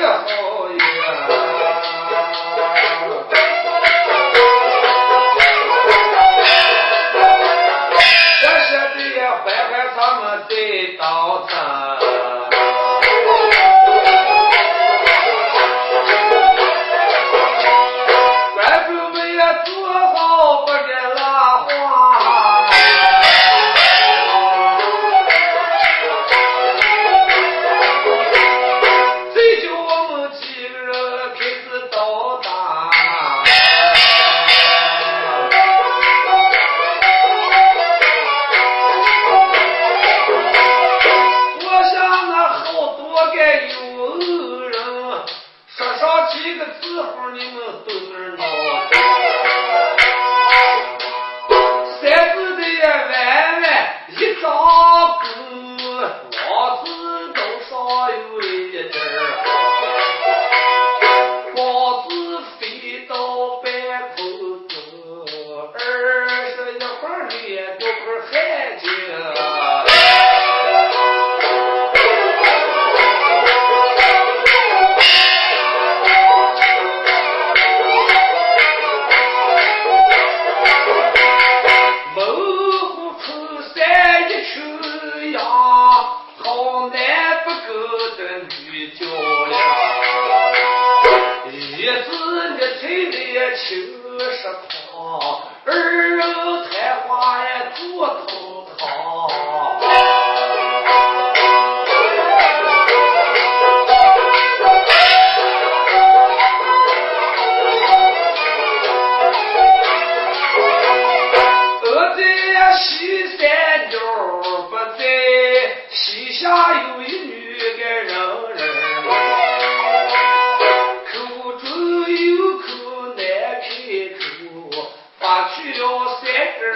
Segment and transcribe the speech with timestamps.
[0.00, 0.39] Hallelujah.
[47.40, 47.56] 你们
[47.86, 48.44] 懂得老
[52.04, 52.12] 三
[54.08, 54.34] 一
[56.84, 56.84] 子
[57.32, 57.72] 头上
[58.12, 58.44] 有一
[62.02, 62.08] 子
[62.58, 63.12] 飞到
[63.62, 63.72] 半
[64.14, 64.18] 空
[64.68, 64.76] 中
[65.72, 65.78] 二
[66.44, 66.78] 十一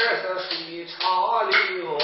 [0.05, 1.99] 这个水长流。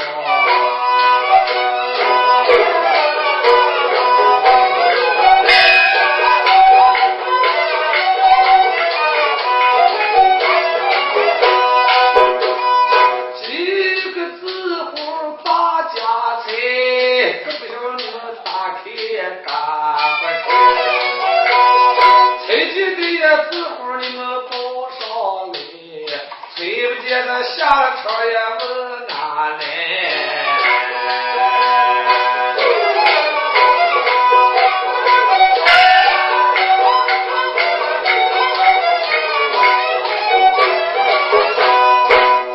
[29.71, 29.77] 哎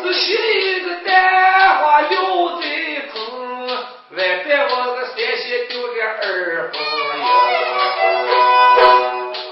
[0.03, 2.63] 只一个蛋花有的
[4.17, 6.23] 外边我的三鲜丢了二
[6.71, 6.77] 婚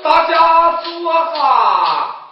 [0.04, 0.34] 大家
[0.84, 0.86] 做
[1.34, 1.40] 法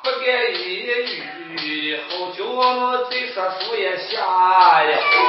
[0.04, 5.21] 不敢言语好久我们再说数一下呀。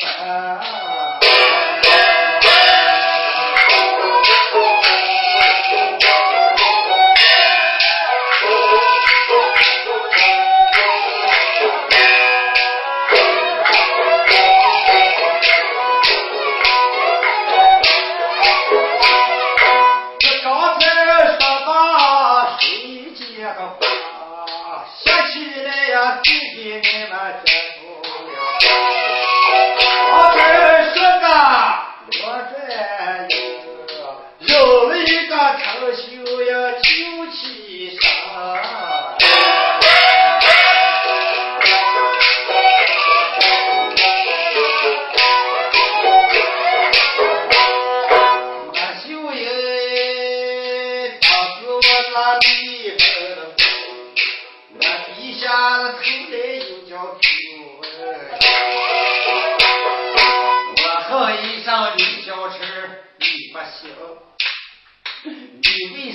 [0.00, 0.87] Ah.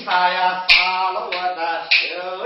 [0.06, 0.66] Saya
[1.28, 2.43] 我的心